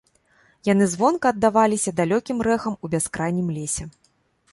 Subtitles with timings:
[0.67, 3.85] Яны звонка аддаваліся далёкім рэхам у бяскрайнім лесе.